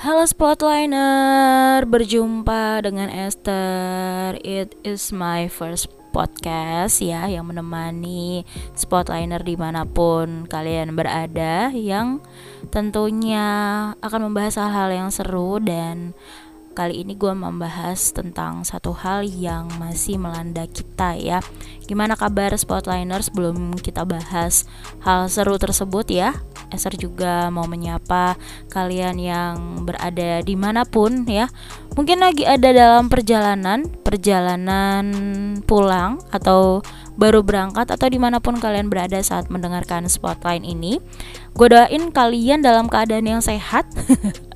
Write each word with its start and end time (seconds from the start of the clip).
Halo 0.00 0.24
Spotliner, 0.24 1.84
berjumpa 1.84 2.80
dengan 2.80 3.12
Esther. 3.12 4.40
It 4.40 4.72
is 4.80 5.12
my 5.12 5.44
first 5.52 5.92
podcast 6.08 7.04
ya 7.04 7.28
yang 7.28 7.52
menemani 7.52 8.48
Spotliner 8.72 9.44
di 9.44 9.60
mana 9.60 9.84
pun 9.84 10.48
kalian 10.48 10.96
berada 10.96 11.68
yang 11.76 12.24
tentunya 12.72 13.44
akan 14.00 14.32
membahas 14.32 14.56
hal-hal 14.56 14.88
yang 14.88 15.12
seru 15.12 15.60
dan 15.60 16.16
kali 16.70 17.02
ini 17.02 17.18
gue 17.18 17.34
membahas 17.34 18.14
tentang 18.14 18.62
satu 18.62 18.94
hal 18.94 19.26
yang 19.26 19.66
masih 19.82 20.16
melanda 20.16 20.64
kita 20.70 21.18
ya. 21.18 21.42
Gimana 21.84 22.14
kabar 22.14 22.54
Spotliners 22.54 23.28
sebelum 23.28 23.74
kita 23.74 24.06
bahas 24.06 24.64
hal 25.02 25.26
seru 25.26 25.58
tersebut 25.58 26.06
ya? 26.08 26.38
Eser 26.70 26.94
juga 26.94 27.50
mau 27.50 27.66
menyapa 27.66 28.38
kalian 28.70 29.18
yang 29.18 29.82
berada 29.82 30.38
di 30.46 30.54
mana 30.54 30.86
pun 30.86 31.26
ya. 31.26 31.50
Mungkin 31.98 32.22
lagi 32.22 32.46
ada 32.46 32.70
dalam 32.70 33.10
perjalanan, 33.10 33.90
perjalanan 34.06 35.04
pulang 35.66 36.22
atau 36.30 36.86
baru 37.18 37.42
berangkat 37.42 37.90
atau 37.90 38.06
di 38.06 38.16
mana 38.16 38.38
pun 38.38 38.56
kalian 38.56 38.88
berada 38.88 39.18
saat 39.20 39.52
mendengarkan 39.52 40.08
Spotline 40.08 40.64
ini 40.64 41.02
Gue 41.52 41.68
doain 41.68 42.08
kalian 42.08 42.64
dalam 42.64 42.88
keadaan 42.88 43.26
yang 43.26 43.42
sehat 43.44 43.84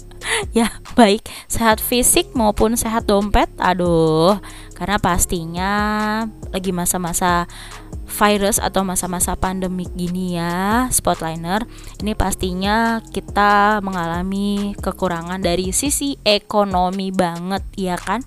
ya 0.56 0.70
baik. 0.94 1.26
Sehat 1.46 1.78
fisik 1.78 2.32
maupun 2.32 2.74
sehat 2.74 3.06
dompet? 3.08 3.50
Aduh 3.58 4.38
karena 4.74 4.98
pastinya 4.98 5.72
lagi 6.50 6.74
masa-masa 6.74 7.46
virus 8.04 8.60
atau 8.60 8.84
masa-masa 8.84 9.34
pandemik 9.34 9.90
gini 9.96 10.36
ya 10.36 10.86
spotliner. 10.92 11.64
Ini 11.98 12.12
pastinya 12.14 13.00
kita 13.00 13.80
mengalami 13.80 14.76
kekurangan 14.78 15.40
dari 15.40 15.72
sisi 15.72 16.20
ekonomi 16.22 17.10
banget 17.10 17.64
ya 17.74 17.96
kan? 17.96 18.20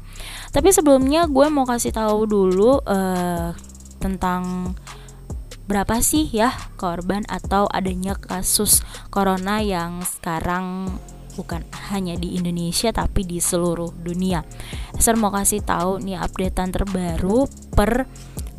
Tapi 0.52 0.74
sebelumnya 0.74 1.30
gue 1.30 1.48
mau 1.54 1.64
kasih 1.64 1.94
tahu 1.94 2.26
dulu 2.26 2.82
uh, 2.84 3.54
tentang 4.02 4.74
berapa 5.68 6.00
sih 6.00 6.32
ya 6.32 6.56
korban 6.80 7.28
atau 7.28 7.68
adanya 7.68 8.16
kasus 8.16 8.88
corona 9.12 9.60
yang 9.60 10.00
sekarang 10.00 10.96
bukan 11.38 11.62
hanya 11.94 12.18
di 12.18 12.34
Indonesia 12.34 12.90
tapi 12.90 13.22
di 13.22 13.38
seluruh 13.38 13.94
dunia. 13.94 14.42
Saya 14.98 15.14
mau 15.16 15.30
kasih 15.30 15.62
tahu 15.62 16.02
nih 16.02 16.18
updatean 16.18 16.74
terbaru 16.74 17.46
per 17.78 18.10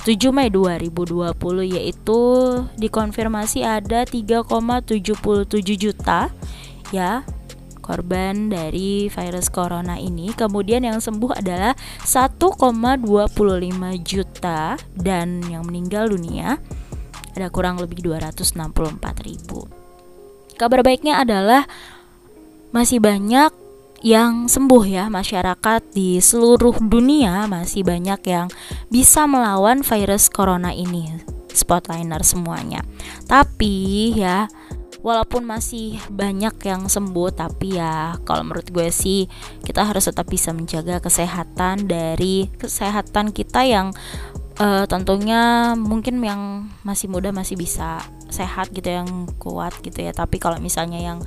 7 0.07 0.31
Mei 0.31 0.49
2020 0.49 1.35
yaitu 1.75 2.21
dikonfirmasi 2.79 3.67
ada 3.67 4.07
3,77 4.07 4.95
juta 5.75 6.31
ya 6.95 7.27
korban 7.89 8.53
dari 8.53 9.09
virus 9.09 9.49
corona 9.49 9.97
ini. 9.97 10.31
Kemudian 10.37 10.85
yang 10.85 11.01
sembuh 11.01 11.41
adalah 11.41 11.73
1,25 12.05 13.03
juta 14.05 14.77
dan 14.95 15.41
yang 15.49 15.65
meninggal 15.67 16.13
dunia 16.13 16.61
ada 17.33 17.49
kurang 17.49 17.81
lebih 17.81 18.05
264 18.05 19.25
ribu. 19.25 19.65
Kabar 20.59 20.83
baiknya 20.83 21.23
adalah 21.23 21.71
masih 22.75 23.01
banyak 23.01 23.51
yang 23.99 24.47
sembuh 24.47 24.85
ya 24.87 25.05
masyarakat 25.11 25.83
di 25.91 26.23
seluruh 26.23 26.79
dunia 26.79 27.51
masih 27.51 27.83
banyak 27.83 28.21
yang 28.31 28.47
bisa 28.95 29.27
melawan 29.27 29.83
virus 29.83 30.31
corona 30.31 30.71
ini 30.71 31.19
spotliner 31.51 32.23
semuanya. 32.23 32.87
Tapi 33.27 34.15
ya 34.15 34.47
walaupun 35.03 35.47
masih 35.47 35.99
banyak 36.11 36.55
yang 36.63 36.87
sembuh 36.87 37.31
tapi 37.35 37.79
ya 37.79 38.19
kalau 38.23 38.47
menurut 38.47 38.71
gue 38.71 38.91
sih 38.91 39.31
kita 39.63 39.87
harus 39.87 40.11
tetap 40.11 40.27
bisa 40.27 40.51
menjaga 40.51 40.99
kesehatan 40.99 41.87
dari 41.87 42.51
kesehatan 42.59 43.31
kita 43.31 43.63
yang 43.63 43.95
uh, 44.59 44.85
tentunya 44.91 45.75
mungkin 45.79 46.23
yang 46.23 46.71
masih 46.83 47.11
muda 47.11 47.31
masih 47.31 47.55
bisa 47.59 48.03
sehat 48.29 48.71
gitu 48.71 48.91
yang 48.91 49.27
kuat 49.43 49.75
gitu 49.83 50.07
ya. 50.07 50.15
Tapi 50.15 50.39
kalau 50.39 50.63
misalnya 50.63 51.03
yang 51.03 51.19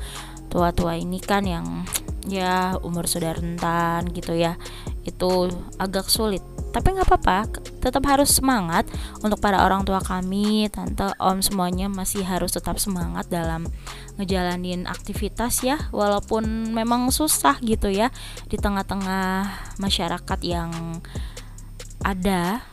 tua-tua 0.52 1.00
ini 1.00 1.18
kan 1.24 1.48
yang 1.48 1.88
ya 2.30 2.78
umur 2.86 3.10
sudah 3.10 3.34
rentan 3.34 4.06
gitu 4.14 4.38
ya 4.38 4.60
itu 5.08 5.50
agak 5.82 6.06
sulit. 6.06 6.44
Tapi 6.72 6.96
nggak 6.96 7.10
apa-apa 7.10 7.40
tetap 7.84 8.06
harus 8.08 8.32
semangat 8.32 8.88
untuk 9.26 9.42
para 9.44 9.66
orang 9.66 9.84
tua 9.84 10.00
kami. 10.00 10.70
Tante 10.72 11.12
om 11.20 11.42
semuanya 11.42 11.92
masih 11.92 12.24
harus 12.24 12.54
tetap 12.54 12.78
semangat 12.78 13.28
dalam 13.28 13.68
ngejalanin 14.16 14.86
aktivitas 14.86 15.66
ya 15.66 15.90
walaupun 15.90 16.72
memang 16.72 17.10
susah 17.10 17.58
gitu 17.66 17.90
ya 17.90 18.14
di 18.48 18.56
tengah-tengah 18.56 19.50
masyarakat 19.82 20.40
yang 20.46 20.72
ada 22.06 22.71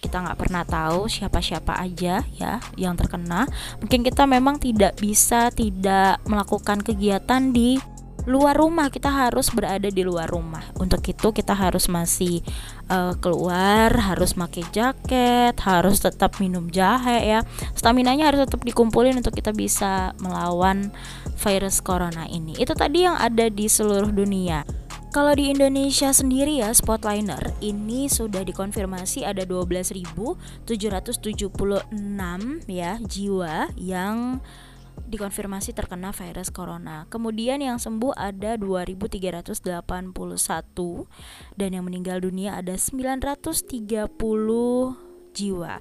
kita 0.00 0.22
nggak 0.22 0.38
pernah 0.38 0.62
tahu 0.62 1.08
siapa-siapa 1.08 1.76
aja 1.80 2.22
ya 2.36 2.60
yang 2.76 2.94
terkena. 2.94 3.48
Mungkin 3.80 4.04
kita 4.04 4.28
memang 4.28 4.60
tidak 4.60 5.00
bisa 5.00 5.50
tidak 5.50 6.20
melakukan 6.28 6.84
kegiatan 6.84 7.50
di 7.50 7.80
luar 8.26 8.58
rumah. 8.58 8.90
Kita 8.90 9.08
harus 9.08 9.48
berada 9.54 9.86
di 9.86 10.02
luar 10.02 10.28
rumah. 10.28 10.62
Untuk 10.76 11.00
itu 11.06 11.30
kita 11.30 11.54
harus 11.54 11.86
masih 11.86 12.42
uh, 12.90 13.14
keluar 13.22 13.94
harus 13.94 14.34
pakai 14.34 14.66
jaket 14.74 15.54
harus 15.62 16.02
tetap 16.02 16.36
minum 16.42 16.68
jahe 16.68 17.22
ya. 17.22 17.40
Stamina 17.72 18.12
nya 18.12 18.28
harus 18.28 18.44
tetap 18.44 18.66
dikumpulin 18.66 19.16
untuk 19.16 19.32
kita 19.32 19.54
bisa 19.54 20.12
melawan 20.20 20.90
virus 21.38 21.80
corona 21.80 22.26
ini. 22.28 22.52
Itu 22.58 22.74
tadi 22.74 23.06
yang 23.06 23.16
ada 23.16 23.46
di 23.48 23.66
seluruh 23.70 24.10
dunia 24.10 24.85
kalau 25.16 25.32
di 25.32 25.48
Indonesia 25.48 26.12
sendiri 26.12 26.60
ya 26.60 26.76
Spotliner 26.76 27.56
ini 27.64 28.04
sudah 28.04 28.44
dikonfirmasi 28.44 29.24
ada 29.24 29.48
12.776 29.48 30.36
ya 32.68 33.00
jiwa 33.00 33.72
yang 33.80 34.44
dikonfirmasi 35.08 35.72
terkena 35.72 36.12
virus 36.12 36.52
corona. 36.52 37.08
Kemudian 37.08 37.64
yang 37.64 37.80
sembuh 37.80 38.12
ada 38.12 38.60
2381 38.60 39.56
dan 41.56 41.68
yang 41.72 41.88
meninggal 41.88 42.20
dunia 42.20 42.60
ada 42.60 42.76
930 42.76 44.12
jiwa. 45.36 45.76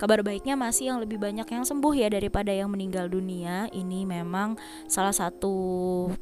Kabar 0.00 0.24
baiknya 0.24 0.56
masih 0.56 0.88
yang 0.88 0.98
lebih 1.04 1.20
banyak 1.20 1.44
yang 1.44 1.68
sembuh 1.68 1.92
ya 1.92 2.08
daripada 2.08 2.48
yang 2.48 2.72
meninggal 2.72 3.12
dunia. 3.12 3.68
Ini 3.68 4.08
memang 4.08 4.56
salah 4.88 5.12
satu 5.12 5.52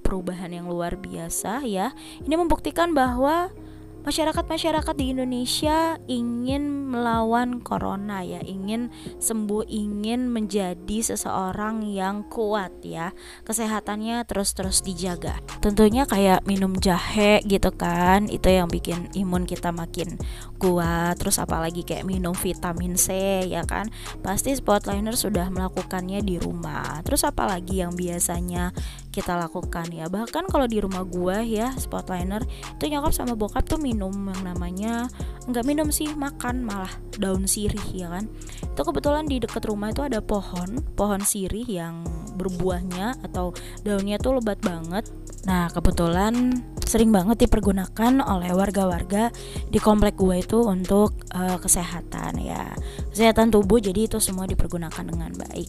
perubahan 0.02 0.50
yang 0.50 0.66
luar 0.66 0.98
biasa 0.98 1.62
ya. 1.62 1.94
Ini 2.26 2.34
membuktikan 2.34 2.90
bahwa 2.90 3.54
masyarakat-masyarakat 4.02 4.94
di 4.98 5.14
Indonesia 5.14 5.96
ingin 6.06 6.90
melawan 6.92 7.62
corona 7.64 8.20
ya, 8.20 8.42
ingin 8.44 8.92
sembuh, 9.16 9.64
ingin 9.66 10.28
menjadi 10.28 10.98
seseorang 11.00 11.86
yang 11.86 12.26
kuat 12.28 12.70
ya. 12.84 13.16
Kesehatannya 13.46 14.26
terus-terus 14.28 14.84
dijaga. 14.84 15.40
Tentunya 15.64 16.04
kayak 16.04 16.44
minum 16.44 16.76
jahe 16.76 17.40
gitu 17.46 17.72
kan, 17.72 18.28
itu 18.28 18.50
yang 18.52 18.68
bikin 18.68 19.08
imun 19.16 19.48
kita 19.48 19.72
makin 19.72 20.20
kuat. 20.60 21.16
Terus 21.16 21.40
apalagi 21.40 21.82
kayak 21.82 22.04
minum 22.04 22.36
vitamin 22.36 22.94
C 22.94 23.42
ya 23.48 23.64
kan. 23.64 23.88
Pasti 24.20 24.52
Spotliner 24.52 25.16
sudah 25.16 25.48
melakukannya 25.48 26.20
di 26.20 26.36
rumah. 26.36 27.00
Terus 27.02 27.24
apalagi 27.24 27.80
yang 27.80 27.96
biasanya 27.96 28.74
kita 29.12 29.36
lakukan 29.36 29.92
ya. 29.92 30.08
Bahkan 30.08 30.48
kalau 30.48 30.64
di 30.64 30.80
rumah 30.80 31.04
gue 31.04 31.44
ya, 31.44 31.76
Spotliner 31.76 32.42
itu 32.80 32.88
nyokap 32.88 33.12
sama 33.12 33.36
bokap 33.36 33.68
tuh 33.68 33.78
minum 33.78 34.12
yang 34.32 34.42
namanya 34.42 35.12
nggak 35.46 35.66
minum 35.66 35.90
sih 35.90 36.14
makan 36.14 36.62
malah 36.62 36.90
daun 37.18 37.50
sirih 37.50 37.82
ya 37.90 38.06
kan 38.06 38.30
itu 38.62 38.82
kebetulan 38.82 39.26
di 39.26 39.42
dekat 39.42 39.66
rumah 39.66 39.90
itu 39.90 40.06
ada 40.06 40.22
pohon 40.22 40.78
pohon 40.94 41.22
sirih 41.22 41.66
yang 41.66 42.06
berbuahnya 42.38 43.18
atau 43.26 43.50
daunnya 43.82 44.22
tuh 44.22 44.38
lebat 44.38 44.62
banget 44.62 45.10
nah 45.42 45.66
kebetulan 45.74 46.62
sering 46.86 47.14
banget 47.14 47.46
dipergunakan 47.48 48.20
oleh 48.20 48.50
warga-warga 48.52 49.32
di 49.70 49.78
komplek 49.80 50.18
gue 50.18 50.42
itu 50.42 50.60
untuk 50.64 51.16
uh, 51.32 51.56
kesehatan 51.56 52.40
ya. 52.42 52.74
Kesehatan 53.12 53.52
tubuh 53.52 53.80
jadi 53.80 54.08
itu 54.08 54.18
semua 54.18 54.48
dipergunakan 54.48 55.04
dengan 55.04 55.32
baik. 55.36 55.68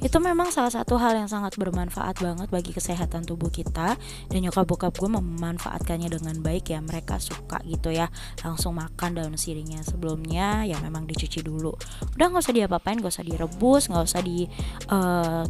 Itu 0.00 0.20
memang 0.20 0.50
salah 0.54 0.70
satu 0.70 0.98
hal 1.00 1.16
yang 1.18 1.28
sangat 1.30 1.56
bermanfaat 1.58 2.22
banget 2.22 2.48
bagi 2.50 2.70
kesehatan 2.70 3.26
tubuh 3.26 3.50
kita 3.50 3.98
dan 4.30 4.38
nyokap 4.38 4.66
bokap 4.66 4.94
gue 4.94 5.10
memanfaatkannya 5.10 6.08
dengan 6.10 6.38
baik 6.40 6.70
ya. 6.70 6.78
Mereka 6.82 7.18
suka 7.18 7.60
gitu 7.66 7.90
ya. 7.90 8.10
Langsung 8.42 8.78
makan 8.78 9.18
daun 9.18 9.36
sirihnya 9.38 9.82
sebelumnya 9.82 10.66
ya 10.66 10.78
memang 10.82 11.06
dicuci 11.06 11.42
dulu. 11.42 11.74
Udah 12.14 12.26
nggak 12.30 12.44
usah 12.44 12.54
diapa-apain 12.54 12.98
nggak 13.00 13.14
usah 13.14 13.26
direbus 13.26 13.90
nggak 13.90 14.04
usah 14.04 14.20
di 14.22 14.46
uh, 14.90 15.46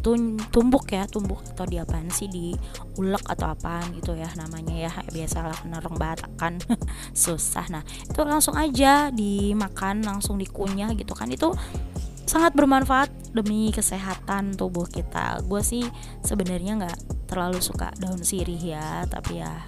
tumbuk 0.49 0.85
ya. 0.89 1.05
Tumbuk 1.05 1.41
atau 1.55 1.65
diapain 1.69 2.07
sih 2.09 2.27
diulek 2.27 3.25
atau 3.29 3.53
apaan 3.53 3.93
gitu 3.97 4.17
ya 4.17 4.29
namanya 4.37 4.75
ya 4.75 4.91
biasalah 5.11 5.55
kena 5.61 5.81
orang 5.81 5.95
Batak 5.97 6.31
kan 6.37 6.53
susah. 7.13 7.65
Nah 7.69 7.83
itu 7.85 8.21
langsung 8.23 8.55
aja 8.55 9.09
dimakan 9.09 10.05
langsung 10.05 10.39
dikunyah 10.39 10.93
gitu 10.97 11.13
kan. 11.13 11.29
Itu 11.29 11.53
sangat 12.25 12.57
bermanfaat 12.57 13.37
demi 13.37 13.69
kesehatan 13.69 14.57
tubuh 14.57 14.89
kita. 14.89 15.45
Gue 15.45 15.61
sih 15.61 15.85
sebenarnya 16.25 16.81
nggak 16.81 17.29
terlalu 17.29 17.61
suka 17.61 17.93
daun 18.01 18.21
sirih 18.21 18.59
ya 18.59 19.05
tapi 19.09 19.41
ya 19.41 19.61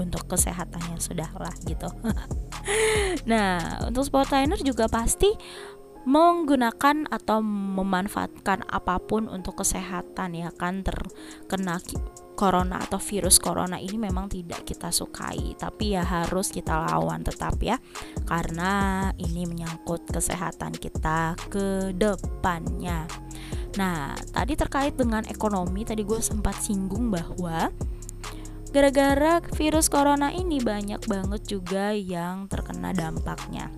untuk 0.00 0.26
kesehatannya 0.26 0.98
sudahlah 0.98 1.54
gitu. 1.64 1.88
Nah 3.24 3.80
untuk 3.88 4.04
sportliner 4.04 4.60
juga 4.60 4.84
pasti 4.86 5.32
menggunakan 6.04 7.08
atau 7.08 7.40
memanfaatkan 7.42 8.68
apa 8.68 9.00
pun 9.00 9.26
untuk 9.28 9.64
kesehatan 9.64 10.36
ya 10.36 10.52
kan. 10.54 10.84
Terkena 10.84 11.80
corona 12.40 12.80
atau 12.80 12.96
virus 12.96 13.36
corona 13.36 13.76
ini 13.76 14.00
memang 14.00 14.32
tidak 14.32 14.64
kita 14.64 14.88
sukai 14.88 15.52
tapi 15.60 15.92
ya 15.92 16.00
harus 16.00 16.48
kita 16.48 16.72
lawan 16.88 17.20
tetap 17.20 17.60
ya 17.60 17.76
karena 18.24 19.12
ini 19.20 19.44
menyangkut 19.44 20.08
kesehatan 20.08 20.72
kita 20.72 21.36
ke 21.52 21.92
depannya. 21.92 23.04
Nah 23.76 24.16
tadi 24.32 24.56
terkait 24.56 24.96
dengan 24.96 25.28
ekonomi 25.28 25.84
tadi 25.84 26.00
gue 26.00 26.24
sempat 26.24 26.56
singgung 26.64 27.12
bahwa 27.12 27.68
gara-gara 28.72 29.44
virus 29.60 29.92
corona 29.92 30.32
ini 30.32 30.64
banyak 30.64 31.04
banget 31.04 31.42
juga 31.44 31.92
yang 31.92 32.48
terkena 32.48 32.96
dampaknya 32.96 33.68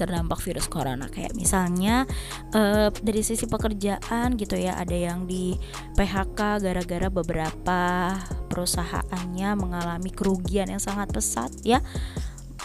terdampak 0.00 0.40
virus 0.40 0.64
corona. 0.72 1.12
Kayak 1.12 1.36
misalnya 1.36 2.08
uh, 2.56 2.88
dari 2.88 3.20
sisi 3.20 3.44
pekerjaan 3.44 4.40
gitu 4.40 4.56
ya 4.56 4.80
ada 4.80 4.96
yang 4.96 5.28
di 5.28 5.52
PHK 6.00 6.64
gara-gara 6.64 7.08
beberapa 7.12 7.80
perusahaannya 8.48 9.48
mengalami 9.60 10.08
kerugian 10.08 10.72
yang 10.72 10.80
sangat 10.80 11.12
pesat 11.12 11.52
ya. 11.60 11.84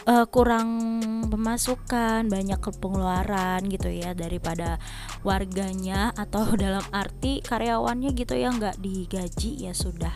Uh, 0.05 0.29
kurang 0.29 1.01
pemasukan, 1.33 2.29
banyak 2.29 2.61
pengeluaran 2.77 3.65
gitu 3.65 3.89
ya 3.89 4.13
daripada 4.13 4.77
warganya 5.25 6.13
atau 6.13 6.53
dalam 6.63 6.85
arti 6.93 7.41
karyawannya 7.41 8.13
gitu 8.13 8.37
ya 8.37 8.53
nggak 8.53 8.79
digaji 8.79 9.67
ya 9.67 9.73
sudah. 9.73 10.13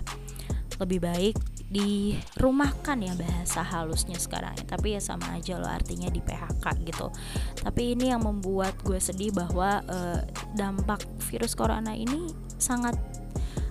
Lebih 0.79 0.99
baik 1.03 1.58
dirumahkan 1.69 2.97
ya 2.97 3.13
bahasa 3.13 3.61
halusnya 3.61 4.17
sekarang 4.17 4.57
ya. 4.57 4.65
Tapi 4.65 4.97
ya 4.97 5.01
sama 5.01 5.37
aja 5.37 5.61
loh 5.61 5.69
artinya 5.69 6.09
di 6.09 6.19
PHK 6.19 6.65
gitu. 6.89 7.13
Tapi 7.61 7.93
ini 7.93 8.09
yang 8.09 8.25
membuat 8.25 8.73
gue 8.81 8.97
sedih 8.97 9.29
bahwa 9.31 9.85
uh, 9.85 10.19
dampak 10.57 11.05
virus 11.29 11.53
corona 11.53 11.93
ini 11.93 12.33
sangat 12.57 12.97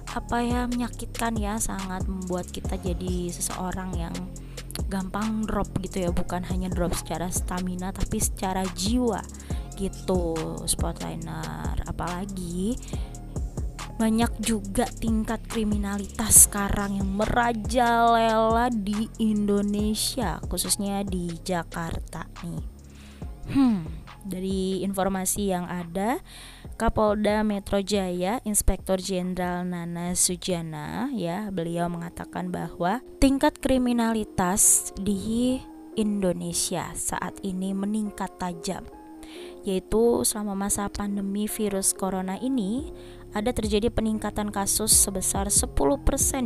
apa 0.09 0.41
ya 0.41 0.65
menyakitkan 0.65 1.37
ya 1.37 1.61
sangat 1.61 2.09
membuat 2.09 2.49
kita 2.49 2.81
jadi 2.81 3.29
seseorang 3.29 3.93
yang 3.99 4.15
gampang 4.87 5.43
drop 5.45 5.69
gitu 5.83 6.07
ya. 6.07 6.11
Bukan 6.15 6.47
hanya 6.49 6.71
drop 6.71 6.95
secara 6.95 7.29
stamina 7.35 7.91
tapi 7.91 8.23
secara 8.23 8.63
jiwa 8.79 9.21
gitu. 9.75 10.39
Spotliner 10.71 11.83
apalagi 11.83 12.79
banyak 13.99 14.31
juga 14.39 14.87
tingkat 14.87 15.43
kriminalitas 15.51 16.47
sekarang 16.47 17.03
yang 17.03 17.11
merajalela 17.19 18.71
di 18.71 19.11
Indonesia 19.19 20.39
khususnya 20.47 21.03
di 21.03 21.35
Jakarta 21.43 22.31
nih. 22.47 22.63
Hmm 23.51 23.99
dari 24.29 24.85
informasi 24.85 25.49
yang 25.49 25.65
ada 25.65 26.21
Kapolda 26.77 27.41
Metro 27.43 27.81
Jaya 27.81 28.39
Inspektur 28.45 29.01
Jenderal 29.01 29.65
Nana 29.65 30.13
Sujana 30.13 31.09
ya 31.17 31.49
beliau 31.49 31.89
mengatakan 31.89 32.53
bahwa 32.53 33.01
tingkat 33.19 33.59
kriminalitas 33.59 34.93
di 35.01 35.59
Indonesia 35.99 36.93
saat 36.95 37.41
ini 37.43 37.75
meningkat 37.75 38.31
tajam 38.39 38.87
yaitu 39.67 40.23
selama 40.23 40.69
masa 40.69 40.87
pandemi 40.87 41.51
virus 41.51 41.91
corona 41.93 42.39
ini 42.39 42.95
ada 43.33 43.51
terjadi 43.53 43.93
peningkatan 43.93 44.49
kasus 44.49 44.93
sebesar 44.93 45.53
10% 45.53 45.69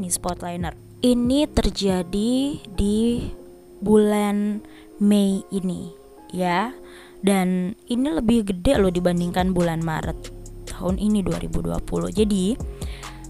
di 0.02 0.11
Spotliner. 0.11 0.75
Ini 1.02 1.50
terjadi 1.50 2.58
di 2.62 2.99
bulan 3.82 4.62
Mei 5.02 5.43
ini 5.50 5.90
ya. 6.31 6.70
Dan 7.23 7.79
ini 7.87 8.08
lebih 8.11 8.50
gede 8.50 8.82
loh 8.82 8.90
dibandingkan 8.90 9.55
bulan 9.55 9.79
Maret 9.79 10.34
tahun 10.67 10.99
ini 10.99 11.23
2020. 11.23 12.11
Jadi 12.11 12.58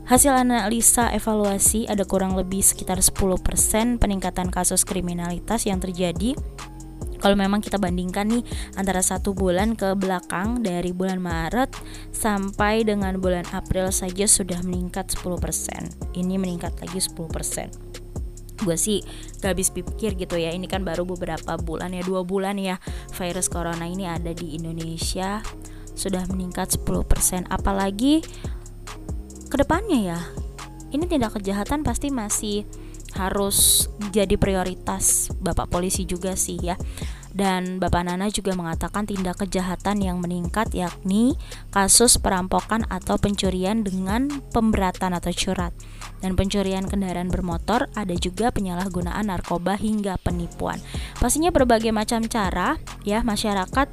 Hasil 0.02 0.34
analisa 0.34 1.14
evaluasi 1.14 1.86
ada 1.86 2.02
kurang 2.02 2.34
lebih 2.34 2.58
sekitar 2.58 2.98
10% 2.98 3.38
peningkatan 4.02 4.50
kasus 4.50 4.82
kriminalitas 4.82 5.62
yang 5.62 5.78
terjadi 5.78 6.34
kalau 7.22 7.38
memang 7.38 7.62
kita 7.62 7.78
bandingkan 7.78 8.26
nih 8.26 8.42
antara 8.74 8.98
satu 8.98 9.30
bulan 9.30 9.78
ke 9.78 9.94
belakang 9.94 10.66
dari 10.66 10.90
bulan 10.90 11.22
Maret 11.22 11.70
sampai 12.10 12.82
dengan 12.82 13.22
bulan 13.22 13.46
April 13.54 13.94
saja 13.94 14.26
sudah 14.26 14.58
meningkat 14.66 15.14
10% 15.14 16.18
ini 16.18 16.34
meningkat 16.36 16.74
lagi 16.82 16.98
10% 16.98 17.92
gue 18.62 18.76
sih 18.78 19.02
gak 19.42 19.58
habis 19.58 19.70
pikir 19.74 20.14
gitu 20.18 20.38
ya 20.38 20.50
ini 20.54 20.70
kan 20.70 20.86
baru 20.86 21.02
beberapa 21.02 21.58
bulan 21.58 21.94
ya 21.94 22.02
dua 22.06 22.22
bulan 22.22 22.58
ya 22.58 22.78
virus 23.18 23.50
corona 23.50 23.86
ini 23.86 24.06
ada 24.06 24.30
di 24.30 24.54
Indonesia 24.54 25.42
sudah 25.92 26.24
meningkat 26.30 26.78
10% 26.78 27.50
apalagi 27.50 28.22
ke 29.50 29.56
depannya 29.58 30.00
ya 30.14 30.20
ini 30.94 31.04
tindak 31.08 31.36
kejahatan 31.36 31.82
pasti 31.82 32.08
masih 32.08 32.64
harus 33.16 33.88
jadi 34.12 34.36
prioritas 34.36 35.32
Bapak 35.40 35.68
polisi 35.68 36.04
juga 36.04 36.36
sih 36.36 36.58
ya. 36.60 36.76
Dan 37.32 37.80
Bapak 37.80 38.04
Nana 38.04 38.28
juga 38.28 38.52
mengatakan 38.52 39.08
tindak 39.08 39.40
kejahatan 39.40 40.04
yang 40.04 40.20
meningkat 40.20 40.68
yakni 40.76 41.40
kasus 41.72 42.20
perampokan 42.20 42.84
atau 42.92 43.16
pencurian 43.16 43.80
dengan 43.80 44.28
pemberatan 44.52 45.16
atau 45.16 45.32
curat. 45.32 45.72
Dan 46.20 46.36
pencurian 46.36 46.84
kendaraan 46.86 47.32
bermotor 47.32 47.88
ada 47.96 48.12
juga 48.14 48.52
penyalahgunaan 48.52 49.32
narkoba 49.32 49.80
hingga 49.80 50.20
penipuan. 50.20 50.78
Pastinya 51.18 51.48
berbagai 51.48 51.90
macam 51.90 52.22
cara 52.28 52.76
ya 53.02 53.24
masyarakat 53.24 53.88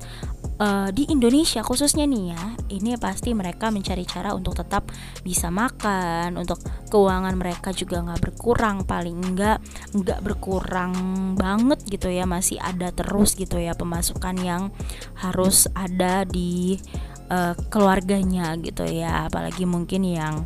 uh, 0.60 0.90
di 0.92 1.08
Indonesia 1.10 1.64
khususnya 1.64 2.06
nih 2.06 2.36
ya 2.36 2.44
ini 2.70 3.00
pasti 3.00 3.32
mereka 3.34 3.72
mencari 3.72 4.04
cara 4.06 4.36
untuk 4.36 4.54
tetap 4.60 4.92
bisa 5.24 5.50
makan 5.50 6.36
untuk 6.36 6.60
keuangan 6.92 7.34
mereka 7.40 7.72
juga 7.74 8.04
nggak 8.04 8.22
berkurang 8.22 8.84
paling 8.84 9.18
enggak 9.18 9.64
nggak 9.96 10.20
berkurang 10.22 10.94
banget 11.40 11.80
gitu 11.88 12.12
ya 12.12 12.28
masih 12.28 12.60
ada 12.60 12.92
terus 12.92 13.34
gitu 13.34 13.58
ya 13.58 13.74
pemasukan 13.74 14.36
yang 14.38 14.64
harus 15.18 15.66
ada 15.74 16.28
di 16.28 16.78
uh, 17.32 17.56
keluarganya 17.72 18.54
gitu 18.60 18.84
ya 18.86 19.32
apalagi 19.32 19.64
mungkin 19.64 20.04
yang 20.06 20.46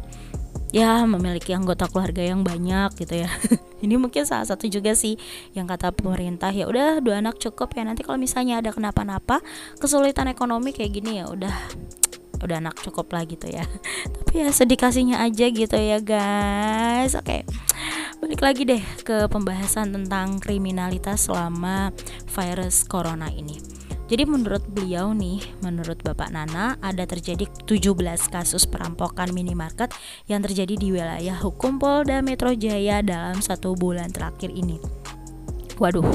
ya 0.74 1.06
memiliki 1.06 1.54
anggota 1.54 1.86
keluarga 1.86 2.26
yang 2.26 2.42
banyak 2.42 2.98
gitu 2.98 3.24
ya. 3.24 3.30
Ini 3.86 3.96
mungkin 4.02 4.26
salah 4.26 4.50
satu 4.50 4.66
juga 4.66 4.98
sih 4.98 5.16
yang 5.54 5.70
kata 5.70 5.94
pemerintah 5.94 6.50
ya 6.50 6.66
udah 6.66 6.98
dua 7.00 7.22
anak 7.22 7.38
cukup 7.38 7.78
ya 7.78 7.86
nanti 7.86 8.02
kalau 8.02 8.18
misalnya 8.18 8.58
ada 8.60 8.74
kenapa-napa 8.74 9.46
kesulitan 9.78 10.28
ekonomi 10.34 10.74
kayak 10.74 10.92
gini 10.98 11.22
ya 11.22 11.30
udah 11.30 11.54
udah 12.44 12.58
anak 12.60 12.82
cukup 12.82 13.14
lah 13.14 13.24
gitu 13.30 13.48
ya. 13.54 13.64
Tapi 14.18 14.34
ya 14.42 14.50
sedikasinya 14.50 15.22
aja 15.22 15.46
gitu 15.48 15.78
ya 15.78 16.02
guys. 16.02 17.14
Oke 17.14 17.46
balik 18.24 18.40
lagi 18.40 18.64
deh 18.64 18.84
ke 19.04 19.28
pembahasan 19.28 19.92
tentang 19.92 20.40
kriminalitas 20.40 21.28
selama 21.28 21.92
virus 22.32 22.88
corona 22.88 23.28
ini 23.28 23.73
jadi 24.04 24.28
menurut 24.28 24.68
beliau 24.68 25.16
nih, 25.16 25.40
menurut 25.64 26.04
Bapak 26.04 26.28
Nana 26.36 26.76
ada 26.84 27.08
terjadi 27.08 27.48
17 27.64 27.96
kasus 28.28 28.68
perampokan 28.68 29.32
minimarket 29.32 29.96
yang 30.28 30.44
terjadi 30.44 30.76
di 30.76 30.92
wilayah 30.92 31.40
hukum 31.40 31.80
Polda 31.80 32.20
Metro 32.20 32.52
Jaya 32.52 33.00
dalam 33.00 33.40
satu 33.40 33.80
bulan 33.80 34.12
terakhir 34.12 34.52
ini. 34.52 35.03
Waduh, 35.82 36.06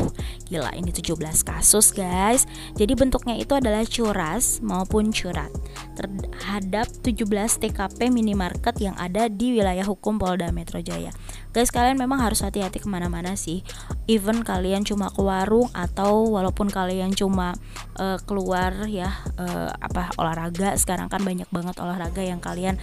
gila 0.47 0.71
ini 0.79 0.95
17 0.95 1.19
kasus 1.43 1.91
guys. 1.91 2.47
Jadi 2.79 2.95
bentuknya 2.95 3.35
itu 3.35 3.59
adalah 3.59 3.83
curas 3.83 4.63
maupun 4.63 5.11
curat 5.11 5.51
terhadap 5.99 6.87
17 7.03 7.27
TKP 7.59 8.09
minimarket 8.15 8.79
yang 8.79 8.95
ada 8.95 9.27
di 9.27 9.59
wilayah 9.59 9.83
hukum 9.83 10.17
Polda 10.17 10.55
Metro 10.55 10.79
Jaya. 10.79 11.11
Guys, 11.51 11.75
kalian 11.75 11.99
memang 11.99 12.23
harus 12.23 12.45
hati-hati 12.45 12.79
ke 12.79 12.87
mana-mana 12.87 13.35
sih. 13.35 13.67
Even 14.07 14.47
kalian 14.47 14.87
cuma 14.87 15.11
ke 15.11 15.19
warung 15.19 15.67
atau 15.75 16.31
walaupun 16.39 16.71
kalian 16.71 17.11
cuma 17.17 17.59
uh, 17.99 18.21
keluar 18.23 18.87
ya 18.87 19.11
uh, 19.41 19.75
apa 19.75 20.15
olahraga. 20.21 20.79
Sekarang 20.79 21.11
kan 21.11 21.25
banyak 21.27 21.51
banget 21.51 21.75
olahraga 21.83 22.23
yang 22.23 22.39
kalian 22.39 22.79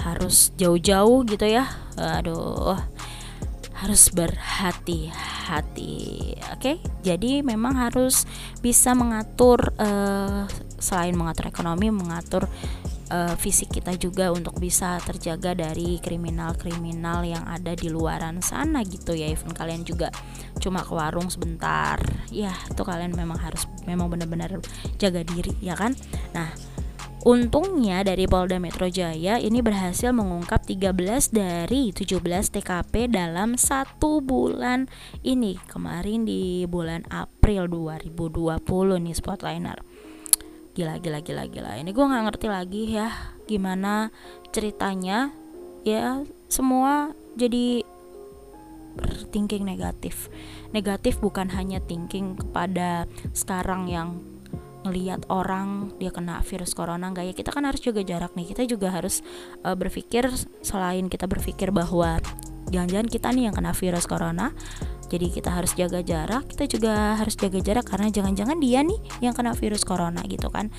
harus 0.00 0.56
jauh-jauh 0.56 1.26
gitu 1.28 1.44
ya. 1.44 1.68
Aduh 2.00 2.93
harus 3.74 4.10
berhati-hati. 4.14 5.96
Oke, 6.54 6.58
okay? 6.58 6.76
jadi 7.02 7.42
memang 7.42 7.74
harus 7.74 8.26
bisa 8.62 8.94
mengatur 8.94 9.74
uh, 9.82 10.46
selain 10.78 11.18
mengatur 11.18 11.50
ekonomi, 11.50 11.90
mengatur 11.90 12.46
uh, 13.10 13.34
fisik 13.34 13.74
kita 13.74 13.98
juga 13.98 14.30
untuk 14.30 14.56
bisa 14.62 15.02
terjaga 15.02 15.54
dari 15.58 15.98
kriminal-kriminal 15.98 17.26
yang 17.26 17.44
ada 17.50 17.74
di 17.74 17.90
luaran 17.90 18.40
sana 18.40 18.86
gitu 18.86 19.12
ya. 19.12 19.26
Even 19.28 19.50
kalian 19.50 19.82
juga 19.82 20.14
cuma 20.62 20.86
ke 20.86 20.94
warung 20.94 21.28
sebentar, 21.28 21.98
ya 22.30 22.54
itu 22.70 22.82
kalian 22.86 23.12
memang 23.12 23.42
harus 23.42 23.66
memang 23.90 24.06
benar-benar 24.06 24.62
jaga 25.02 25.26
diri 25.26 25.50
ya 25.58 25.74
kan. 25.74 25.98
Nah 26.30 26.73
Untungnya 27.24 28.04
dari 28.04 28.28
Polda 28.28 28.60
Metro 28.60 28.84
Jaya 28.84 29.40
ini 29.40 29.64
berhasil 29.64 30.12
mengungkap 30.12 30.68
13 30.68 31.32
dari 31.32 31.88
17 31.88 32.20
TKP 32.20 33.08
dalam 33.08 33.56
satu 33.56 34.20
bulan 34.20 34.92
ini 35.24 35.56
kemarin 35.64 36.28
di 36.28 36.68
bulan 36.68 37.00
April 37.08 37.72
2020 37.72 38.60
nih 39.08 39.16
Spotliner. 39.16 39.80
Gila 40.76 41.00
gila 41.00 41.24
gila 41.24 41.48
gila. 41.48 41.80
Ini 41.80 41.96
gue 41.96 42.04
nggak 42.04 42.24
ngerti 42.28 42.46
lagi 42.52 42.82
ya 42.92 43.08
gimana 43.48 44.12
ceritanya 44.52 45.32
ya 45.80 46.28
semua 46.52 47.16
jadi 47.40 47.88
berthinking 49.00 49.64
negatif. 49.64 50.28
Negatif 50.76 51.24
bukan 51.24 51.48
hanya 51.56 51.80
thinking 51.80 52.36
kepada 52.36 53.08
sekarang 53.32 53.88
yang 53.88 54.20
ngelihat 54.84 55.26
orang 55.32 55.96
dia 55.98 56.12
kena 56.12 56.44
virus 56.44 56.76
corona 56.76 57.10
enggak 57.10 57.32
ya? 57.32 57.34
Kita 57.34 57.50
kan 57.50 57.64
harus 57.64 57.80
jaga 57.80 58.04
jarak 58.04 58.36
nih. 58.36 58.52
Kita 58.52 58.62
juga 58.68 58.92
harus 58.92 59.24
uh, 59.64 59.74
berpikir 59.74 60.28
selain 60.60 61.08
kita 61.08 61.24
berpikir 61.24 61.72
bahwa 61.72 62.20
jangan-jangan 62.68 63.08
kita 63.08 63.28
nih 63.32 63.44
yang 63.50 63.54
kena 63.56 63.72
virus 63.76 64.04
corona 64.08 64.50
jadi 65.08 65.30
kita 65.30 65.50
harus 65.52 65.76
jaga 65.76 66.00
jarak 66.00 66.48
kita 66.48 66.64
juga 66.66 67.14
harus 67.14 67.36
jaga 67.36 67.60
jarak 67.60 67.86
karena 67.86 68.08
jangan-jangan 68.08 68.58
dia 68.58 68.80
nih 68.82 68.98
yang 69.20 69.36
kena 69.36 69.52
virus 69.54 69.84
corona 69.84 70.24
gitu 70.26 70.48
kan. 70.48 70.72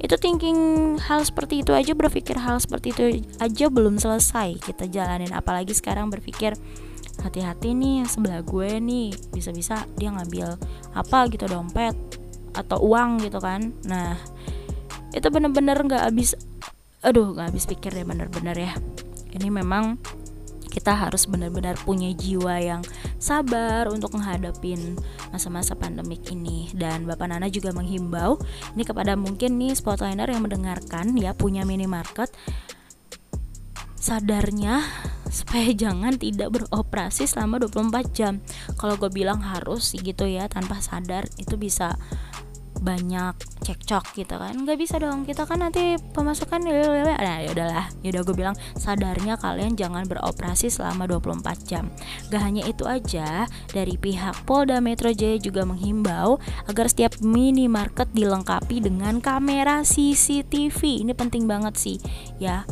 Itu 0.00 0.16
thinking 0.16 0.96
hal 0.96 1.24
seperti 1.24 1.60
itu 1.60 1.76
aja 1.76 1.92
berpikir 1.92 2.36
hal 2.40 2.56
seperti 2.56 2.92
itu 2.92 3.02
aja 3.36 3.66
belum 3.68 4.00
selesai 4.00 4.56
kita 4.60 4.88
jalanin. 4.88 5.32
Apalagi 5.36 5.76
sekarang 5.76 6.08
berpikir 6.08 6.56
hati-hati 7.20 7.76
nih 7.76 8.08
sebelah 8.08 8.40
gue 8.40 8.80
nih 8.80 9.12
bisa-bisa 9.32 9.84
dia 10.00 10.08
ngambil 10.08 10.56
apa 10.96 11.28
gitu 11.28 11.44
dompet 11.44 11.92
atau 12.54 12.78
uang 12.82 13.24
gitu 13.24 13.38
kan. 13.38 13.74
Nah 13.86 14.18
itu 15.10 15.26
bener-bener 15.26 15.76
nggak 15.78 16.06
habis 16.10 16.38
aduh 17.00 17.32
nggak 17.34 17.50
habis 17.54 17.64
pikir 17.66 17.90
deh 17.94 18.06
bener-bener 18.06 18.56
ya. 18.56 18.72
Ini 19.30 19.48
memang 19.50 19.98
kita 20.70 20.94
harus 20.94 21.26
benar-benar 21.26 21.74
punya 21.82 22.14
jiwa 22.14 22.62
yang 22.62 22.82
sabar 23.18 23.90
untuk 23.90 24.14
menghadapin 24.14 24.94
masa-masa 25.34 25.74
pandemik 25.74 26.22
ini. 26.30 26.70
Dan 26.70 27.04
Bapak 27.04 27.26
Nana 27.26 27.50
juga 27.50 27.74
menghimbau 27.74 28.38
ini 28.78 28.86
kepada 28.86 29.18
mungkin 29.18 29.58
nih 29.58 29.74
spotliner 29.74 30.30
yang 30.30 30.46
mendengarkan 30.46 31.18
ya 31.18 31.34
punya 31.34 31.66
minimarket 31.66 32.30
sadarnya 34.00 34.80
supaya 35.28 35.68
jangan 35.74 36.16
tidak 36.16 36.54
beroperasi 36.54 37.26
selama 37.26 37.66
24 37.66 38.16
jam. 38.16 38.38
Kalau 38.78 38.94
gue 38.96 39.10
bilang 39.10 39.42
harus 39.42 39.92
gitu 39.92 40.24
ya 40.24 40.46
tanpa 40.46 40.78
sadar 40.80 41.26
itu 41.36 41.58
bisa 41.58 41.98
banyak 42.80 43.36
cekcok 43.62 44.16
gitu 44.16 44.34
kan. 44.40 44.56
Nggak 44.56 44.78
bisa 44.80 44.96
dong 44.96 45.28
kita 45.28 45.44
kan 45.44 45.60
nanti 45.60 46.00
pemasukan 46.16 46.60
nah 46.60 47.38
ya 47.40 47.48
udahlah 47.52 47.86
ya 48.00 48.08
udah 48.16 48.22
gue 48.24 48.36
bilang 48.36 48.56
sadarnya 48.76 49.36
kalian 49.36 49.76
jangan 49.76 50.08
beroperasi 50.08 50.72
selama 50.72 51.06
24 51.06 51.68
jam. 51.68 51.92
Gak 52.32 52.42
hanya 52.42 52.64
itu 52.64 52.88
aja 52.88 53.44
dari 53.70 54.00
pihak 54.00 54.48
Polda 54.48 54.80
Metro 54.80 55.12
Jaya 55.12 55.36
juga 55.36 55.68
menghimbau 55.68 56.40
agar 56.66 56.86
setiap 56.88 57.20
minimarket 57.20 58.08
dilengkapi 58.16 58.82
dengan 58.82 59.20
kamera 59.20 59.84
CCTV 59.84 61.04
ini 61.04 61.12
penting 61.12 61.44
banget 61.44 61.74
sih 61.76 61.98
ya 62.40 62.64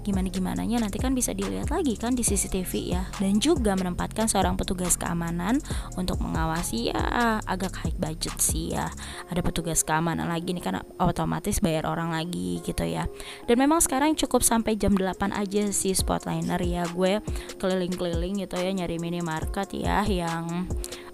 gimana 0.00 0.32
gimana 0.32 0.62
nya 0.64 0.80
nanti 0.80 0.96
kan 0.96 1.12
bisa 1.12 1.36
dilihat 1.36 1.68
lagi 1.68 1.96
kan 1.96 2.16
di 2.16 2.24
CCTV 2.24 2.72
ya. 2.92 3.02
Dan 3.20 3.38
juga 3.38 3.76
menempatkan 3.76 4.26
seorang 4.26 4.56
petugas 4.56 4.96
keamanan 4.96 5.60
untuk 5.94 6.20
mengawasi 6.24 6.92
ya 6.92 7.40
agak 7.44 7.76
high 7.84 7.96
budget 7.96 8.36
sih 8.40 8.72
ya. 8.74 8.88
Ada 9.28 9.44
petugas 9.44 9.84
keamanan 9.84 10.32
lagi 10.32 10.56
nih 10.56 10.64
kan 10.64 10.74
otomatis 10.96 11.60
bayar 11.60 11.84
orang 11.88 12.12
lagi 12.12 12.64
gitu 12.64 12.84
ya. 12.84 13.06
Dan 13.44 13.60
memang 13.60 13.84
sekarang 13.84 14.16
cukup 14.16 14.40
sampai 14.40 14.76
jam 14.80 14.96
8 14.96 15.36
aja 15.36 15.68
sih 15.70 15.92
spotliner 15.92 16.60
ya. 16.60 16.88
Gue 16.90 17.20
keliling-keliling 17.60 18.44
gitu 18.48 18.56
ya 18.56 18.70
nyari 18.72 18.96
minimarket 18.96 19.76
ya 19.76 20.02
yang 20.08 20.68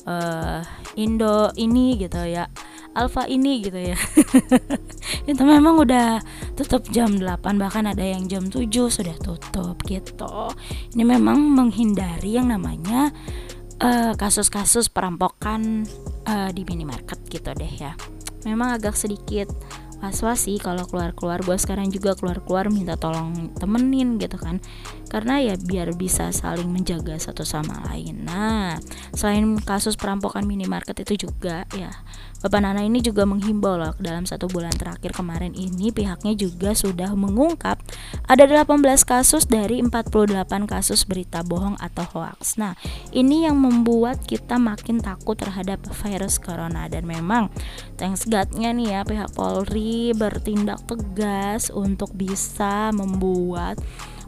uh, 0.06 0.62
Indo 0.96 1.52
ini 1.58 1.98
gitu 2.00 2.22
ya 2.24 2.48
Alfa 2.96 3.28
ini 3.28 3.60
gitu 3.60 3.76
ya. 3.76 3.98
Itu 5.30 5.44
memang 5.44 5.76
udah 5.76 6.24
tutup 6.56 6.88
jam 6.88 7.20
8 7.20 7.60
bahkan 7.60 7.84
ada 7.84 8.00
yang 8.00 8.24
jam 8.24 8.48
7 8.48 8.66
sudah 8.88 9.16
tutup 9.20 9.76
gitu. 9.84 10.32
Ini 10.96 11.04
memang 11.04 11.36
menghindari 11.36 12.40
yang 12.40 12.48
namanya 12.48 13.12
eh, 13.84 14.16
kasus-kasus 14.16 14.88
uh, 14.88 14.92
perampokan 14.96 15.84
uh, 16.24 16.48
di 16.48 16.64
minimarket 16.64 17.20
gitu 17.28 17.52
deh 17.52 17.74
ya. 17.76 17.92
Memang 18.48 18.72
agak 18.80 18.96
sedikit 18.96 19.52
was-was 20.00 20.44
sih 20.44 20.56
kalau 20.60 20.84
keluar-keluar. 20.88 21.40
Gue 21.42 21.56
sekarang 21.56 21.88
juga 21.88 22.16
keluar-keluar 22.16 22.68
minta 22.68 22.96
tolong 22.96 23.52
temenin 23.56 24.20
gitu 24.20 24.36
kan. 24.36 24.60
Karena 25.08 25.40
ya 25.40 25.54
biar 25.56 25.94
bisa 25.96 26.28
saling 26.34 26.68
menjaga 26.68 27.16
satu 27.16 27.46
sama 27.46 27.80
lain. 27.90 28.26
Nah 28.26 28.76
selain 29.16 29.56
kasus 29.62 29.96
perampokan 29.96 30.44
minimarket 30.44 31.04
itu 31.06 31.28
juga 31.28 31.64
ya 31.72 31.90
Bapak 32.44 32.60
Nana 32.60 32.84
ini 32.84 33.00
juga 33.00 33.24
menghimbau 33.24 33.80
loh 33.80 33.94
dalam 33.96 34.28
satu 34.28 34.44
bulan 34.46 34.72
terakhir 34.76 35.16
kemarin 35.16 35.56
ini 35.56 35.88
pihaknya 35.88 36.36
juga 36.36 36.76
sudah 36.76 37.16
mengungkap 37.16 37.80
ada 38.28 38.44
18 38.44 38.76
kasus 39.02 39.48
dari 39.48 39.80
48 39.80 40.36
kasus 40.68 41.08
berita 41.08 41.40
bohong 41.40 41.80
atau 41.80 42.04
hoax. 42.12 42.60
Nah, 42.60 42.76
ini 43.10 43.48
yang 43.48 43.56
membuat 43.56 44.20
kita 44.28 44.60
makin 44.60 45.00
takut 45.00 45.40
terhadap 45.40 45.80
virus 46.04 46.36
corona 46.36 46.86
dan 46.92 47.08
memang 47.08 47.48
thanks 47.96 48.28
God-nya 48.28 48.76
nih 48.76 48.88
ya 48.92 49.00
pihak 49.08 49.32
Polri 49.32 50.12
bertindak 50.12 50.84
tegas 50.84 51.72
untuk 51.72 52.12
bisa 52.12 52.92
membuat 52.92 53.80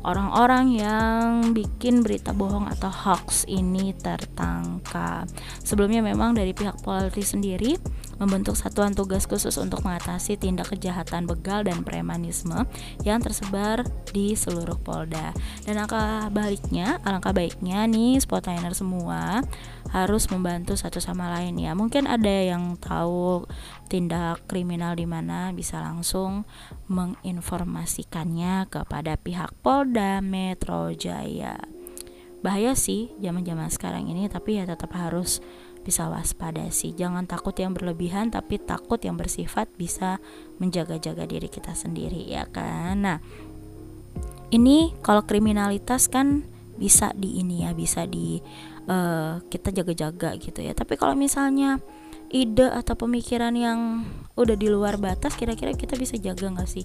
orang-orang 0.06 0.74
yang 0.74 1.24
bikin 1.54 2.06
berita 2.06 2.30
bohong 2.36 2.70
atau 2.70 2.90
hoax 2.90 3.48
ini 3.50 3.94
tertangkap. 3.96 5.26
Sebelumnya 5.62 6.04
memang 6.04 6.34
dari 6.34 6.54
pihak 6.54 6.82
Polri 6.82 7.22
sendiri 7.22 7.74
membentuk 8.18 8.58
satuan 8.58 8.94
tugas 8.94 9.24
khusus 9.24 9.56
untuk 9.56 9.82
mengatasi 9.86 10.36
tindak 10.38 10.74
kejahatan 10.74 11.24
begal 11.24 11.62
dan 11.62 11.86
premanisme 11.86 12.66
yang 13.06 13.22
tersebar 13.22 13.86
di 14.10 14.34
seluruh 14.34 14.78
Polda. 14.78 15.34
Dan 15.64 15.78
alangkah 15.78 16.28
baliknya, 16.34 16.98
alangkah 17.06 17.32
baiknya 17.32 17.86
nih 17.86 18.18
spotliner 18.18 18.74
semua 18.74 19.42
harus 19.88 20.28
membantu 20.28 20.76
satu 20.76 21.00
sama 21.00 21.32
lain 21.32 21.56
ya. 21.56 21.72
Mungkin 21.72 22.04
ada 22.04 22.28
yang 22.28 22.76
tahu 22.76 23.48
tindak 23.88 24.44
kriminal 24.44 24.92
di 24.98 25.08
mana 25.08 25.54
bisa 25.56 25.80
langsung 25.80 26.44
menginformasikannya 26.92 28.68
kepada 28.68 29.16
pihak 29.16 29.56
Polda 29.64 30.20
Metro 30.20 30.92
Jaya. 30.92 31.56
Bahaya 32.38 32.78
sih 32.78 33.10
zaman-zaman 33.18 33.66
sekarang 33.66 34.06
ini 34.06 34.30
tapi 34.30 34.62
ya 34.62 34.64
tetap 34.68 34.94
harus 34.94 35.42
bisa 35.88 36.12
waspada 36.12 36.68
sih. 36.68 36.92
Jangan 36.92 37.24
takut 37.24 37.56
yang 37.56 37.72
berlebihan 37.72 38.28
tapi 38.28 38.60
takut 38.60 39.00
yang 39.00 39.16
bersifat 39.16 39.72
bisa 39.80 40.20
menjaga-jaga 40.60 41.24
diri 41.24 41.48
kita 41.48 41.72
sendiri 41.72 42.28
ya 42.28 42.44
kan? 42.44 43.00
Nah 43.00 43.18
ini 44.52 44.92
kalau 45.00 45.24
kriminalitas 45.24 46.12
kan 46.12 46.44
bisa 46.76 47.16
di 47.16 47.40
ini 47.40 47.64
ya 47.64 47.72
bisa 47.72 48.04
di 48.04 48.36
uh, 48.84 49.40
kita 49.48 49.72
jaga-jaga 49.72 50.36
gitu 50.36 50.60
ya. 50.60 50.76
Tapi 50.76 51.00
kalau 51.00 51.16
misalnya 51.16 51.80
ide 52.28 52.68
atau 52.68 52.92
pemikiran 52.92 53.56
yang 53.56 54.04
udah 54.36 54.56
di 54.60 54.68
luar 54.68 55.00
batas 55.00 55.32
kira-kira 55.40 55.72
kita 55.72 55.96
bisa 55.96 56.20
jaga 56.20 56.52
nggak 56.52 56.68
sih? 56.68 56.84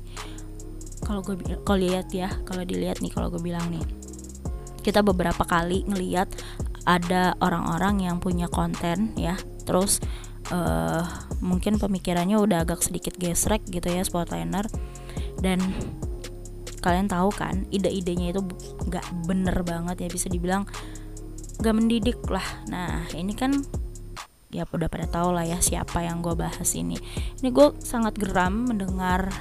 Kalau 1.03 1.19
gue 1.19 1.35
kalau 1.67 1.83
lihat 1.83 2.15
ya 2.15 2.31
kalau 2.47 2.63
dilihat 2.63 3.03
nih 3.03 3.11
kalau 3.11 3.27
gue 3.27 3.43
bilang 3.43 3.67
nih 3.67 3.83
kita 4.83 4.99
beberapa 4.99 5.47
kali 5.47 5.87
ngelihat 5.87 6.27
ada 6.83 7.35
orang-orang 7.39 8.07
yang 8.07 8.17
punya 8.19 8.51
konten 8.51 9.15
ya. 9.15 9.39
Terus 9.63 10.03
uh, 10.51 11.03
mungkin 11.39 11.79
pemikirannya 11.79 12.35
udah 12.35 12.67
agak 12.67 12.83
sedikit 12.83 13.15
gesrek 13.15 13.63
gitu 13.67 13.87
ya 13.87 14.03
spotliner 14.03 14.67
dan 15.39 15.59
kalian 16.83 17.07
tahu 17.07 17.31
kan 17.31 17.63
ide-idenya 17.71 18.35
itu 18.35 18.43
nggak 18.91 19.05
bener 19.23 19.55
banget 19.63 20.03
ya 20.03 20.09
bisa 20.11 20.27
dibilang 20.27 20.67
nggak 21.63 21.75
mendidik 21.75 22.19
lah. 22.27 22.43
Nah 22.67 23.07
ini 23.15 23.31
kan 23.31 23.63
ya 24.51 24.67
udah 24.67 24.91
pada 24.91 25.07
tahu 25.07 25.33
lah 25.33 25.47
ya 25.47 25.63
siapa 25.63 26.03
yang 26.03 26.19
gue 26.19 26.35
bahas 26.35 26.75
ini. 26.75 26.99
Ini 27.39 27.49
gue 27.55 27.79
sangat 27.79 28.19
geram 28.19 28.67
mendengar 28.67 29.31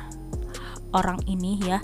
orang 0.94 1.18
ini 1.26 1.58
ya 1.66 1.82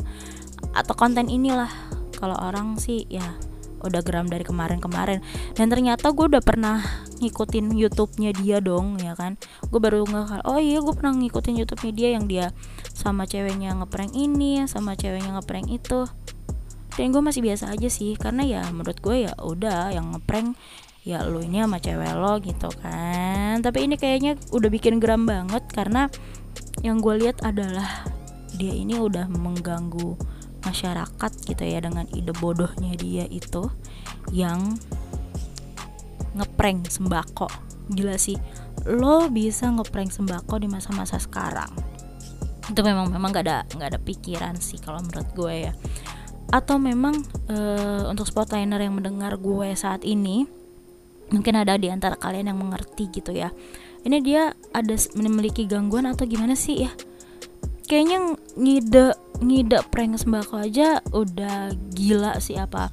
atau 0.79 0.95
konten 0.95 1.27
inilah. 1.27 1.71
Kalau 2.15 2.35
orang 2.35 2.79
sih 2.79 3.07
ya 3.07 3.39
udah 3.83 4.01
geram 4.03 4.27
dari 4.27 4.43
kemarin-kemarin. 4.43 5.23
Dan 5.55 5.71
ternyata 5.71 6.11
gue 6.11 6.27
udah 6.27 6.43
pernah 6.43 6.83
ngikutin 7.19 7.75
YouTube-nya 7.75 8.31
dia 8.37 8.59
dong 8.59 8.99
ya 9.03 9.15
kan? 9.15 9.39
Gue 9.69 9.81
baru 9.83 10.07
nggak 10.07 10.47
oh 10.47 10.59
iya 10.59 10.79
gue 10.83 10.95
pernah 10.95 11.15
ngikutin 11.17 11.55
YouTube-nya 11.65 11.93
dia 11.95 12.09
yang 12.15 12.25
dia 12.27 12.47
sama 12.95 13.25
ceweknya 13.27 13.75
ngeprank 13.79 14.15
ini 14.15 14.67
sama 14.67 14.95
ceweknya 14.95 15.39
ngeprank 15.39 15.69
itu. 15.71 16.07
Dan 16.99 17.15
gue 17.15 17.23
masih 17.23 17.47
biasa 17.47 17.71
aja 17.71 17.87
sih 17.87 18.19
karena 18.19 18.43
ya 18.43 18.63
menurut 18.75 18.99
gue 18.99 19.31
ya 19.31 19.33
udah 19.39 19.95
yang 19.95 20.11
ngeprank 20.11 20.59
ya 21.07 21.23
lu 21.23 21.41
ini 21.41 21.63
sama 21.63 21.79
cewek 21.79 22.13
lo 22.19 22.43
gitu 22.43 22.69
kan. 22.83 23.63
Tapi 23.63 23.87
ini 23.87 23.95
kayaknya 23.95 24.35
udah 24.51 24.69
bikin 24.69 24.99
geram 24.99 25.25
banget 25.25 25.63
karena 25.71 26.11
yang 26.83 26.99
gue 26.99 27.15
lihat 27.23 27.43
adalah 27.47 28.07
dia 28.59 28.75
ini 28.75 28.99
udah 28.99 29.31
mengganggu 29.31 30.19
masyarakat 30.69 31.33
gitu 31.49 31.65
ya 31.65 31.81
dengan 31.81 32.05
ide 32.13 32.37
bodohnya 32.37 32.93
dia 33.01 33.25
itu 33.33 33.73
yang 34.31 34.77
ngeprank 36.37 36.93
sembako. 36.93 37.49
Gila 37.89 38.21
sih 38.21 38.37
lo 38.85 39.33
bisa 39.33 39.73
ngeprank 39.73 40.13
sembako 40.13 40.61
di 40.61 40.69
masa-masa 40.69 41.17
sekarang? 41.17 41.73
Itu 42.69 42.85
memang 42.85 43.09
memang 43.09 43.33
gak 43.33 43.45
ada 43.49 43.59
nggak 43.65 43.89
ada 43.97 44.01
pikiran 44.01 44.55
sih 44.61 44.77
kalau 44.79 45.01
menurut 45.01 45.29
gue 45.33 45.55
ya. 45.69 45.73
Atau 46.53 46.81
memang 46.81 47.17
uh, 47.53 48.09
untuk 48.09 48.29
spotliner 48.29 48.81
yang 48.81 48.97
mendengar 48.97 49.37
gue 49.41 49.73
saat 49.77 50.05
ini 50.05 50.49
mungkin 51.29 51.61
ada 51.61 51.77
di 51.77 51.93
antara 51.93 52.17
kalian 52.17 52.53
yang 52.53 52.61
mengerti 52.61 53.09
gitu 53.13 53.33
ya. 53.33 53.53
Ini 54.05 54.17
dia 54.25 54.57
ada 54.73 54.95
memiliki 55.19 55.69
gangguan 55.69 56.09
atau 56.09 56.25
gimana 56.25 56.57
sih 56.57 56.89
ya? 56.89 56.93
Kayaknya 57.89 58.37
ngide 58.57 59.07
ngide 59.39 59.83
prank 59.91 60.19
sembako 60.19 60.67
aja 60.67 60.99
udah 61.15 61.71
gila 61.95 62.43
sih 62.43 62.59
apa 62.59 62.91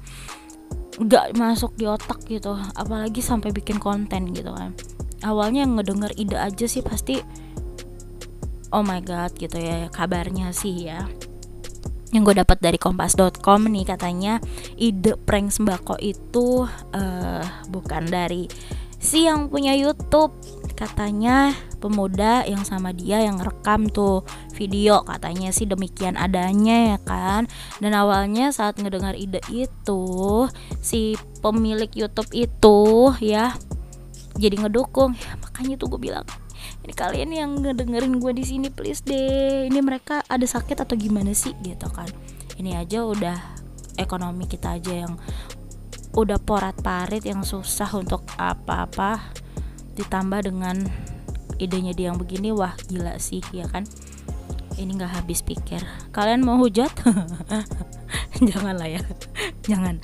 nggak 0.96 1.36
masuk 1.36 1.76
di 1.76 1.84
otak 1.84 2.24
gitu 2.24 2.56
apalagi 2.72 3.20
sampai 3.20 3.52
bikin 3.52 3.76
konten 3.76 4.32
gitu 4.32 4.52
kan. 4.52 4.72
Awalnya 5.24 5.64
yang 5.64 5.76
ngedenger 5.76 6.12
ide 6.16 6.36
aja 6.36 6.64
sih 6.68 6.80
pasti 6.80 7.20
oh 8.72 8.84
my 8.84 9.00
god 9.04 9.32
gitu 9.36 9.60
ya 9.60 9.92
kabarnya 9.92 10.56
sih 10.56 10.88
ya. 10.88 11.04
Yang 12.14 12.22
gue 12.32 12.34
dapat 12.40 12.58
dari 12.64 12.78
kompas.com 12.80 13.68
nih 13.68 13.84
katanya 13.84 14.40
ide 14.80 15.20
prank 15.20 15.52
sembako 15.52 16.00
itu 16.00 16.64
uh, 16.96 17.44
bukan 17.68 18.08
dari 18.08 18.48
si 18.96 19.28
yang 19.28 19.52
punya 19.52 19.76
YouTube 19.76 20.32
katanya 20.72 21.52
pemuda 21.86 22.42
yang 22.42 22.66
sama 22.66 22.90
dia 22.90 23.22
yang 23.22 23.38
rekam 23.38 23.86
tuh 23.86 24.26
video 24.58 25.06
katanya 25.06 25.54
sih 25.54 25.70
demikian 25.70 26.18
adanya 26.18 26.96
ya 26.96 26.98
kan? 27.06 27.46
Dan 27.78 27.94
awalnya 27.94 28.50
saat 28.50 28.82
ngedengar 28.82 29.14
ide 29.14 29.38
itu 29.54 30.02
si 30.82 31.14
pemilik 31.38 31.88
YouTube 31.94 32.30
itu 32.34 33.14
ya 33.22 33.54
jadi 34.34 34.66
ngedukung. 34.66 35.14
Ya 35.14 35.38
makanya 35.38 35.78
tuh 35.78 35.94
gue 35.94 36.10
bilang 36.10 36.26
ini 36.82 36.92
kalian 36.92 37.30
yang 37.30 37.50
ngedengerin 37.62 38.18
gue 38.18 38.32
di 38.34 38.44
sini 38.44 38.68
please 38.68 39.06
deh. 39.06 39.70
Ini 39.70 39.78
mereka 39.78 40.26
ada 40.26 40.44
sakit 40.44 40.82
atau 40.82 40.98
gimana 40.98 41.30
sih? 41.32 41.54
Gitu 41.62 41.86
kan. 41.94 42.10
Ini 42.58 42.82
aja 42.82 43.06
udah 43.06 43.38
ekonomi 43.96 44.44
kita 44.50 44.76
aja 44.76 45.06
yang 45.06 45.14
udah 46.16 46.40
porat 46.40 46.76
parit 46.80 47.24
yang 47.28 47.44
susah 47.44 47.92
untuk 47.92 48.24
apa-apa 48.40 49.20
ditambah 50.00 50.48
dengan 50.48 50.88
idenya 51.56 51.92
dia 51.96 52.12
yang 52.12 52.18
begini 52.20 52.52
wah 52.52 52.74
gila 52.88 53.16
sih 53.20 53.40
ya 53.50 53.68
kan? 53.68 53.84
Ini 54.76 54.92
nggak 54.92 55.22
habis 55.22 55.40
pikir. 55.40 55.80
Kalian 56.12 56.44
mau 56.44 56.60
hujat? 56.60 56.92
Jangan 58.48 58.76
lah 58.76 58.88
ya. 58.88 59.00
Jangan. 59.64 60.00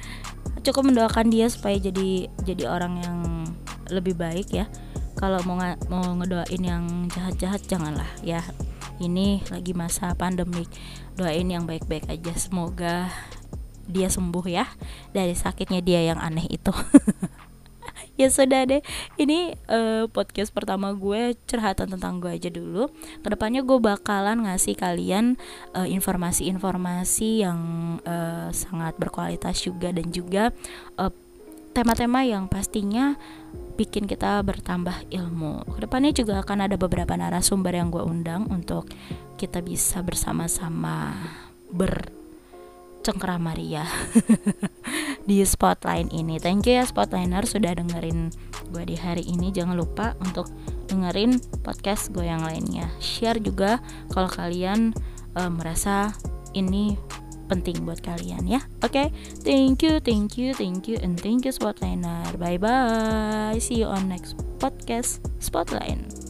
Cukup 0.64 0.88
mendoakan 0.88 1.28
dia 1.28 1.50
supaya 1.50 1.76
jadi 1.76 2.30
jadi 2.46 2.64
orang 2.70 2.94
yang 3.04 3.18
lebih 3.92 4.16
baik 4.16 4.54
ya. 4.54 4.64
Kalau 5.18 5.38
mau 5.44 5.60
mau 5.92 6.04
ngedoain 6.16 6.62
yang 6.62 6.84
jahat-jahat 7.12 7.60
janganlah 7.68 8.08
ya. 8.24 8.40
Ini 8.96 9.44
lagi 9.52 9.76
masa 9.76 10.16
pandemik. 10.16 10.70
Doain 11.18 11.50
yang 11.50 11.68
baik-baik 11.68 12.08
aja. 12.08 12.32
Semoga 12.38 13.12
dia 13.92 14.08
sembuh 14.08 14.46
ya 14.46 14.64
dari 15.10 15.34
sakitnya 15.34 15.82
dia 15.82 16.00
yang 16.06 16.18
aneh 16.22 16.46
itu 16.46 16.70
ya 18.22 18.30
sudah 18.30 18.62
deh 18.64 18.82
ini 19.18 19.58
uh, 19.66 20.06
podcast 20.06 20.54
pertama 20.54 20.94
gue 20.94 21.34
curhatan 21.50 21.90
tentang 21.98 22.22
gue 22.22 22.30
aja 22.30 22.48
dulu 22.48 22.88
ke 22.94 23.28
depannya 23.28 23.66
gue 23.66 23.78
bakalan 23.82 24.46
ngasih 24.46 24.78
kalian 24.78 25.34
uh, 25.74 25.86
informasi-informasi 25.86 27.42
yang 27.42 27.60
uh, 28.06 28.54
sangat 28.54 28.94
berkualitas 28.96 29.58
juga 29.66 29.90
dan 29.90 30.08
juga 30.14 30.54
uh, 30.96 31.10
tema-tema 31.72 32.22
yang 32.22 32.46
pastinya 32.46 33.16
bikin 33.80 34.04
kita 34.04 34.44
bertambah 34.44 35.08
ilmu. 35.08 35.64
Ke 35.76 35.88
depannya 35.88 36.12
juga 36.12 36.44
akan 36.44 36.68
ada 36.68 36.76
beberapa 36.76 37.16
narasumber 37.16 37.72
yang 37.72 37.88
gue 37.88 38.04
undang 38.04 38.44
untuk 38.52 38.86
kita 39.40 39.64
bisa 39.64 40.04
bersama-sama 40.04 41.16
bercengkrama 43.02 43.58
ria 43.58 43.82
di 45.28 45.42
Spotline 45.42 46.06
ini. 46.14 46.38
Thank 46.38 46.70
you 46.70 46.78
ya 46.78 46.86
Spotliner 46.86 47.42
sudah 47.42 47.74
dengerin 47.74 48.30
gue 48.70 48.84
di 48.86 48.94
hari 48.94 49.26
ini. 49.26 49.50
Jangan 49.50 49.74
lupa 49.74 50.14
untuk 50.22 50.46
dengerin 50.86 51.42
podcast 51.66 52.14
gue 52.14 52.30
yang 52.30 52.46
lainnya. 52.46 52.86
Share 53.02 53.42
juga 53.42 53.82
kalau 54.14 54.30
kalian 54.30 54.94
uh, 55.34 55.50
merasa 55.50 56.14
ini 56.54 56.94
penting 57.50 57.82
buat 57.82 57.98
kalian 58.06 58.46
ya. 58.46 58.62
Oke, 58.86 58.94
okay? 58.94 59.06
thank 59.42 59.82
you, 59.82 59.98
thank 59.98 60.38
you, 60.38 60.54
thank 60.54 60.86
you, 60.86 60.94
and 61.02 61.18
thank 61.18 61.42
you 61.42 61.50
Spotliner. 61.50 62.22
Bye 62.38 62.62
bye. 62.62 63.58
See 63.58 63.82
you 63.82 63.90
on 63.90 64.06
next 64.06 64.38
podcast 64.62 65.18
Spotline. 65.42 66.21